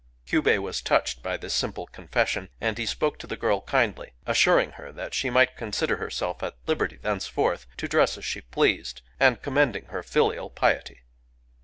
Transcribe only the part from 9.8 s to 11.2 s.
her filial piety.